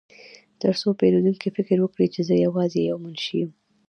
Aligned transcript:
ترڅو 0.59 0.89
پیرودونکي 0.99 1.49
فکر 1.57 1.77
وکړي 1.81 2.07
چې 2.13 2.21
زه 2.27 2.35
یوازې 2.45 2.79
یو 2.89 2.97
منشي 3.03 3.35
یم 3.41 3.51